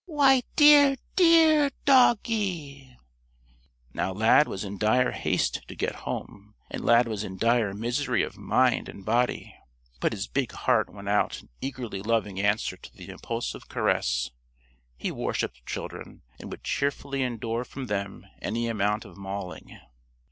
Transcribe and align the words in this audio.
"Why, 0.07 0.41
dear, 0.55 0.95
dear 1.15 1.69
doggie!" 1.85 2.97
Now 3.93 4.11
Lad 4.11 4.47
was 4.47 4.63
in 4.63 4.79
dire 4.79 5.11
haste 5.11 5.61
to 5.67 5.75
get 5.75 5.93
home, 6.07 6.55
and 6.71 6.83
Lad 6.83 7.07
was 7.07 7.23
in 7.23 7.37
dire 7.37 7.71
misery 7.75 8.23
of 8.23 8.35
mind 8.35 8.89
and 8.89 9.05
body, 9.05 9.55
but 9.99 10.11
his 10.11 10.25
big 10.25 10.53
heart 10.53 10.91
went 10.91 11.07
out 11.07 11.41
in 11.43 11.49
eagerly 11.61 12.01
loving 12.01 12.39
answer 12.41 12.77
to 12.77 12.91
the 12.91 13.09
impulsive 13.09 13.67
caress. 13.69 14.31
He 14.97 15.11
worshipped 15.11 15.67
children, 15.67 16.23
and 16.39 16.49
would 16.49 16.63
cheerfully 16.63 17.21
endure 17.21 17.63
from 17.63 17.85
them 17.85 18.25
any 18.41 18.67
amount 18.67 19.05
of 19.05 19.17
mauling. 19.17 19.79